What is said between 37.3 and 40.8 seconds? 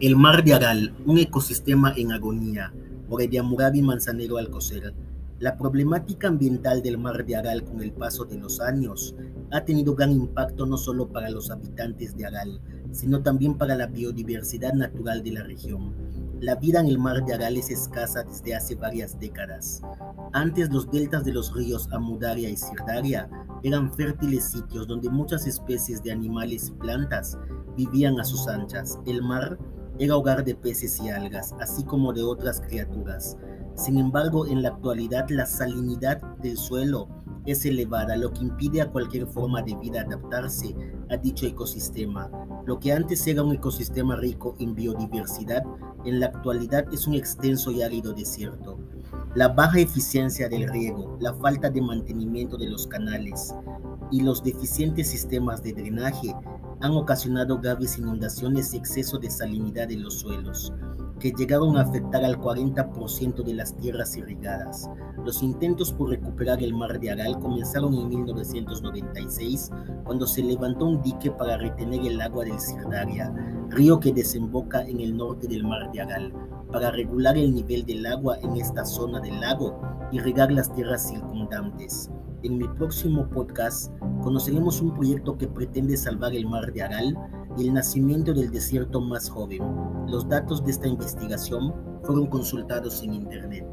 es elevada, lo que impide a cualquier forma de vida adaptarse